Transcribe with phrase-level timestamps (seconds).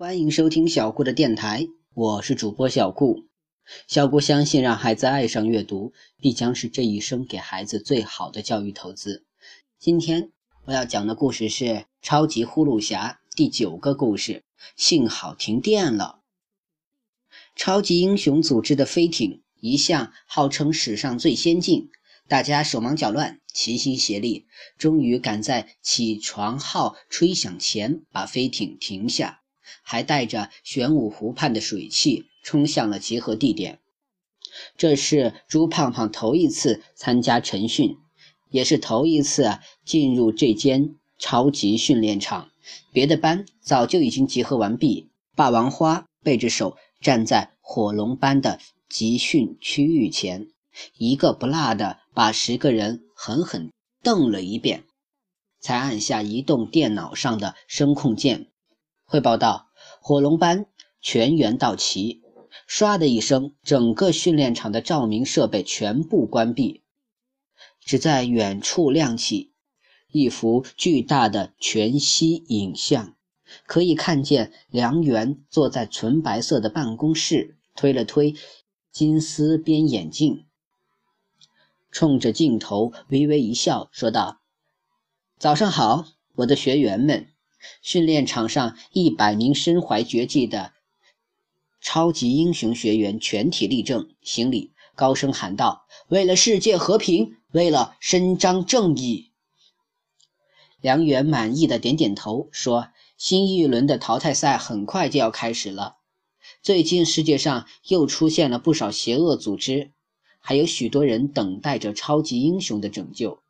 [0.00, 3.24] 欢迎收听小顾的电台，我是主播小顾。
[3.88, 9.26] 小顾相信，让孩子爱上阅读，必将是这一生给孩子最好的教育投资。
[9.76, 10.30] 今天
[10.66, 11.64] 我要讲的故事是
[12.00, 14.44] 《超级呼噜侠》第九个故事。
[14.76, 16.20] 幸好停电了。
[17.56, 21.88] 超级英雄组织的飞艇一向号称史上最先进，
[22.28, 24.46] 大家手忙脚乱，齐心协力，
[24.78, 29.40] 终于赶在起床号吹响前把飞艇停下。
[29.82, 33.78] 还带着玄武湖畔的水汽冲向了集合地点。
[34.76, 37.96] 这是朱胖胖头一次参加晨训，
[38.50, 42.50] 也是头一次进入这间超级训练场。
[42.92, 45.08] 别的班早就已经集合完毕。
[45.36, 48.58] 霸王花背着手站在火龙班的
[48.88, 50.48] 集训区域前，
[50.96, 53.70] 一个不落的把十个人狠狠
[54.02, 54.84] 瞪了一遍，
[55.60, 58.48] 才按下移动电脑上的声控键，
[59.08, 59.70] 汇报道。
[60.02, 60.66] 火龙班
[61.00, 62.22] 全员到齐，
[62.68, 66.82] 唰的一声，整个训练场的照明设备全部关闭，
[67.80, 69.54] 只在远处亮起
[70.12, 73.16] 一幅巨大的全息影像。
[73.66, 78.34] 可以看见梁元坐在纯白色的办公室，推了推
[78.92, 80.44] 金丝边眼镜，
[81.90, 84.42] 冲着镜头微微一笑，说道
[85.40, 86.04] ：“早上好，
[86.36, 87.28] 我的学员们。”
[87.82, 90.72] 训练场上，一百名身怀绝技的
[91.80, 99.30] 超级英雄学员全体立正，行礼，高声喊道：“为了世界和平，为了伸张正义。”
[100.80, 105.96] 梁元满意的点点头，说：“新一轮的淘汰赛很快就要开始了。
[106.62, 109.92] 最近世界上又出现了不少邪恶组织，
[110.38, 113.42] 还有许多人等待着超级英雄的拯救。”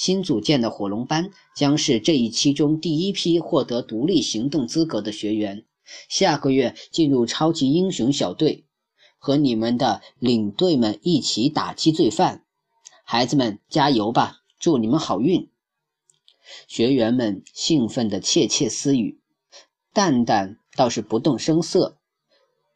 [0.00, 5.66] 新组建的火龙班将是这一期中第一批获得独立行动资格的学员，
[6.08, 8.64] 下个月进入超级英雄小队，
[9.18, 12.46] 和你们的领队们一起打击罪犯。
[13.04, 15.50] 孩子们加油吧，祝你们好运！
[16.66, 19.20] 学员们兴奋地窃窃私语，
[19.92, 21.98] 蛋蛋倒是不动声色，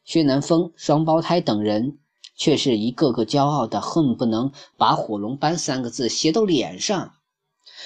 [0.03, 1.97] 薛南风、双胞胎等人。
[2.37, 7.14] 却是一个个骄傲的，恨不能把“火龙班”三个字写到脸上。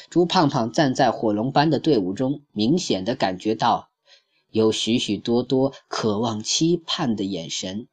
[0.09, 3.89] 朱胖胖站在火龙班的队伍中，明显的感觉到
[4.51, 7.87] 有许许多多渴望、期盼的眼神。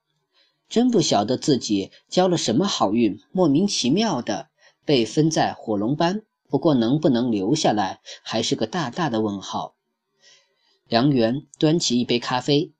[0.69, 4.49] 真不晓得自己交了什么好运，莫名其妙的
[4.84, 6.22] 被分在火龙班。
[6.49, 9.75] 不过能不能留下来，还是个大大的问号。
[10.88, 12.73] 梁元端起一杯咖啡，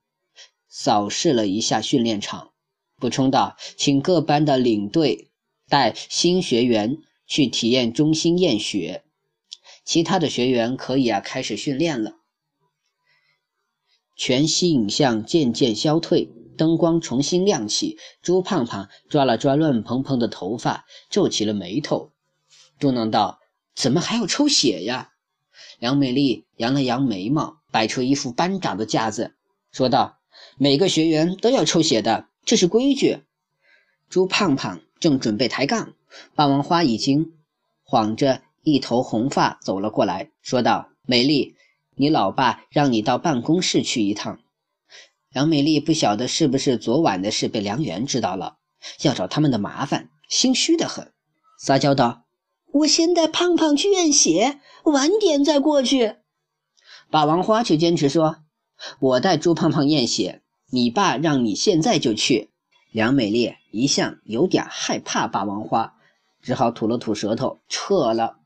[0.69, 2.50] 扫视了一下训练场。
[2.98, 5.31] 补充道：“请各班的领队
[5.69, 9.03] 带新学员去体验中心验血，
[9.86, 12.16] 其他的学员可以啊开始训练了。”
[14.19, 17.98] 全息影像渐渐消退，灯光重新亮起。
[18.22, 22.12] 朱胖胖抓了抓乱蓬蓬的头发，皱起了眉头，
[22.78, 23.41] 嘟囔道
[23.76, 25.12] ：“怎么还要抽血呀？”
[25.78, 29.34] 梁美丽扬了扬眉毛，摆出一副班长的架子，
[29.70, 30.19] 说道
[30.56, 33.19] ：“每个学员都要抽血的。”这是规矩。
[34.08, 35.94] 朱胖胖正准备抬杠，
[36.34, 37.34] 霸王花已经
[37.82, 41.54] 晃着一头红发走了过来，说道：“美丽，
[41.94, 44.41] 你老爸让你到办公室去一趟。”
[45.31, 48.56] 梁美丽不晓得是不是昨晚的事被梁元知道了，
[49.03, 51.12] 要找他们的麻烦，心虚的很，
[51.60, 52.25] 撒娇道
[52.75, 56.16] ：“我先带胖胖去验血，晚点再过去。”
[57.09, 58.38] 霸王花却坚持说
[58.99, 62.50] ：“我带朱胖胖验血。”你爸让你现在就去。
[62.91, 65.94] 梁美丽一向有点害怕霸王花，
[66.43, 68.38] 只好吐了吐舌头撤了。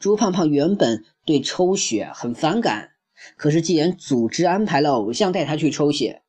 [0.00, 2.92] 朱胖胖原本对抽血很反感，
[3.36, 6.22] 可是既然组织安排了偶像带他去抽血，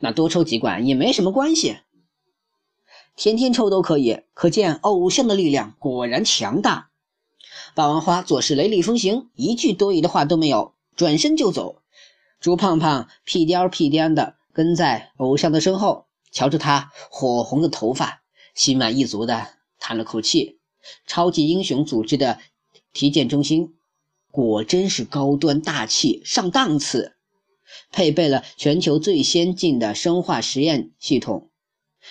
[0.00, 1.80] 那多抽几管也没什么关系，
[3.14, 4.22] 天天抽都可以。
[4.32, 6.88] 可见偶像的力量果然强大。
[7.74, 11.82] 霸王花做事雷厉风行，一句多余的话都没有，转身就走。
[12.40, 18.22] 朱胖胖屁颠屁颠的跟在偶像的身后，瞧着他火红的头发，
[18.54, 19.48] 心满意足的
[19.78, 20.58] 叹了口气。
[21.06, 22.38] 超级英雄组织的
[22.98, 23.76] 体检中心
[24.32, 27.14] 果真是高端大气上档次，
[27.92, 31.48] 配备了全球最先进的生化实验系统，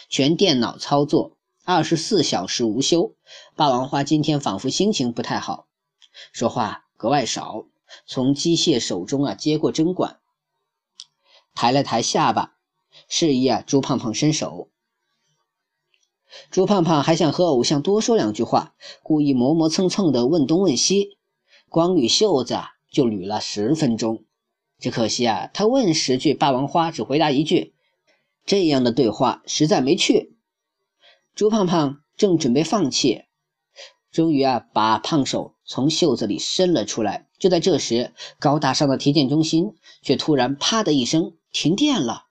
[0.07, 1.35] 全电脑操作，
[1.65, 3.13] 二十四小时无休。
[3.53, 5.67] 霸王花今天仿佛心情不太好，
[6.31, 7.65] 说话格外少。
[8.05, 10.19] 从机械手中啊接过针管，
[11.53, 12.55] 抬了抬下巴，
[13.09, 14.69] 示意啊朱胖胖伸手。
[16.51, 21.17] 朱胖胖还想和偶像多说两句话，故意磨磨蹭蹭的问东问西，
[21.69, 22.57] 光捋袖子
[22.91, 24.23] 就捋了十分钟。
[24.79, 27.73] 只可惜啊，他问十句，霸王花只回答一句。
[28.45, 30.35] 这样的对话实在没趣。
[31.33, 33.23] 朱胖胖正准备放弃，
[34.11, 37.27] 终于啊，把胖手从袖子里伸了出来。
[37.39, 42.25] 就在这时，高大上的体检中心却突然“啪”的一声停电了。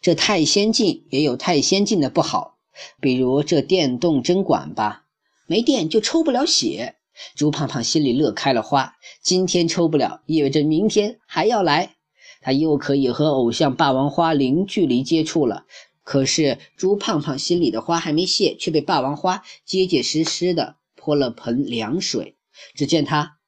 [0.00, 2.57] 这太先进也有太先进的不好，
[3.00, 5.04] 比如这电动针管吧，
[5.46, 6.96] 没电就抽不了血。
[7.34, 11.96] 朱胖胖心里乐开了花，今天抽不了，意味着明天还要来，
[12.40, 15.64] 他又可以和偶像霸王花零距离接触了。
[16.04, 22.36] 可是朱胖胖心里的花还没谢，却被霸王花结结实实的泼了盆凉水。
[22.74, 23.38] 只见他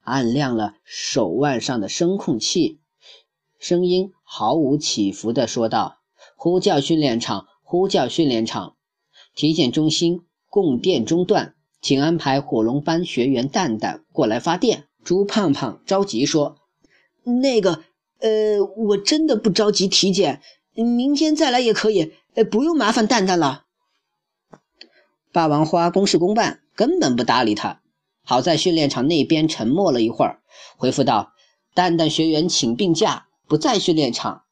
[0.00, 2.80] 按亮了手腕上的声控器，
[3.58, 5.98] 声音毫无起伏的说道
[6.34, 8.74] ：“呼叫训练场，呼叫训练场，
[9.38, 14.88] 体检中心供电中断。”请安排火龙班学员蛋蛋过来发电。
[15.04, 16.56] 朱胖胖着急说
[17.22, 17.84] ：“那个，
[18.18, 20.42] 呃，我真的不着急体检，
[20.74, 23.66] 明天再来也可以，呃，不用麻烦蛋蛋了。”
[25.32, 27.80] 霸王花公事公办，根本不搭理他。
[28.24, 30.40] 好在训练场那边沉默了一会儿，
[30.76, 31.32] 回复道
[31.74, 34.42] ：“蛋蛋学员请病假，不在训练场。”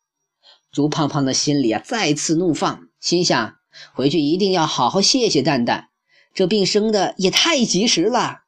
[0.70, 3.56] 朱胖胖的心里啊再次怒放，心想：
[3.94, 5.88] 回去一定要好好谢谢蛋蛋。
[6.34, 8.42] 这病生的也太及时了，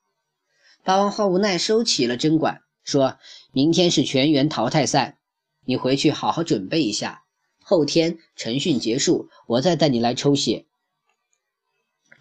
[0.84, 3.18] 霸王花无奈收起了针管，说
[3.52, 5.18] ：“明天是全员淘汰赛，
[5.64, 7.22] 你回去好好准备一下。
[7.62, 10.66] 后天晨训结束，我再带你来抽血。”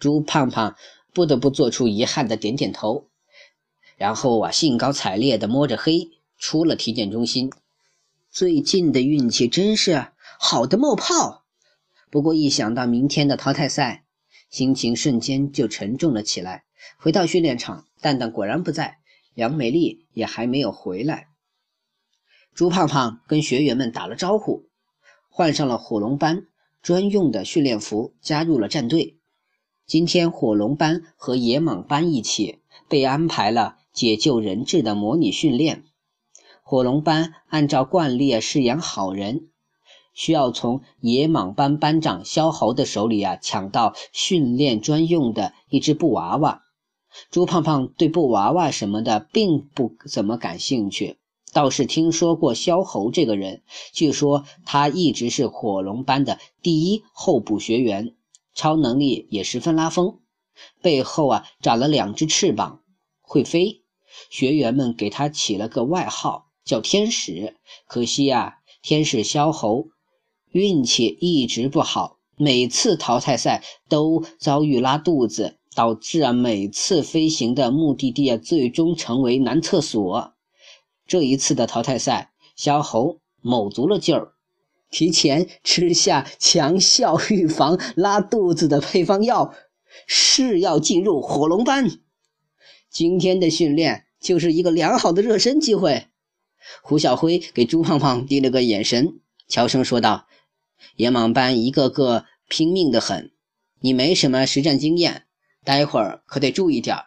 [0.00, 0.76] 朱胖胖
[1.12, 3.08] 不得不做出遗憾的点点头，
[3.96, 7.52] 然后啊，兴高采烈地摸着黑出了体检中心。
[8.30, 11.44] 最近的运气真是好的冒泡，
[12.10, 14.04] 不过一想到明天的淘汰赛，
[14.50, 16.64] 心情瞬间就沉重了起来。
[16.98, 18.98] 回到训练场，蛋蛋果然不在，
[19.34, 21.28] 杨美丽也还没有回来。
[22.54, 24.68] 朱胖胖跟学员们打了招呼，
[25.28, 26.46] 换上了火龙班
[26.82, 29.18] 专用的训练服，加入了战队。
[29.86, 35.84] 今天火龙班和野蟒班一起被安排了解救人质的模拟训练。
[36.62, 39.48] 火龙班按照惯例饰演好人。
[40.18, 46.64] 需要从野蟒班班长萧侯的手里啊抢到训练专用的一只布娃娃。
[47.30, 51.18] 朱胖胖对布娃娃什么的并不怎么感兴趣，
[51.52, 53.62] 倒是听说过萧侯这个人。
[53.92, 58.16] 据说他一直是火龙班的第一候补学员，
[58.56, 60.18] 超能力也十分拉风，
[60.82, 62.80] 背后啊长了两只翅膀，
[63.22, 63.82] 会飞。
[64.30, 67.54] 学员们给他起了个外号叫天使。
[67.86, 69.86] 可惜啊，天使萧侯。
[70.52, 80.34] 运气一直不好，每次淘汰赛都遭遇拉肚子，导致啊每次飞行的目的地啊最终成为男厕所。
[81.06, 84.32] 这一次的淘汰赛，小猴卯足了劲儿，
[84.90, 89.54] 提前吃下强效预防拉肚子的配方药，
[90.06, 91.90] 誓要进入火龙班。
[92.90, 96.06] 今天的训练就是一个良好的热身机会。
[96.82, 100.26] 胡小辉给朱胖胖递了个眼神，悄声说道。
[100.96, 103.32] 野蟒班一个个拼命的很，
[103.80, 105.26] 你没什么实战经验，
[105.64, 107.04] 待会儿可得注意点儿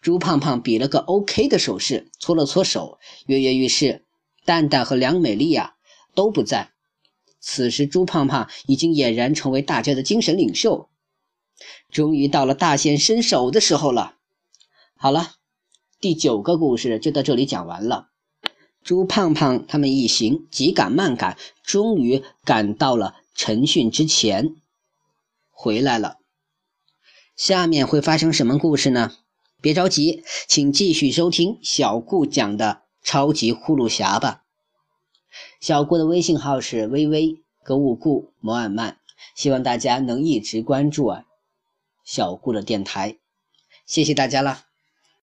[0.00, 4.04] 朱胖胖比了个 OK 的手势，搓了搓手，跃跃欲试。
[4.44, 5.76] 蛋蛋和梁美丽呀
[6.14, 6.72] 都不在。
[7.38, 10.88] 此时，朱胖胖已经俨然成为大家的精神领袖。
[11.90, 14.16] 终于到了大显身手的时候了。
[14.96, 15.34] 好了，
[16.00, 18.08] 第九个故事就到这里讲完了。
[18.82, 24.56] 朱胖胖他们一行急赶慢赶，终于赶到了晨训之前，
[25.50, 26.16] 回来了。
[27.36, 29.12] 下面会发生什么故事呢？
[29.60, 34.44] 别着急，请继续收听小顾讲的《超级呼噜侠》吧。
[35.60, 38.98] 小顾的微信号是微微格物顾摩尔曼，
[39.34, 41.24] 希望大家能一直关注啊
[42.04, 43.18] 小顾的电台，
[43.84, 44.67] 谢谢大家了。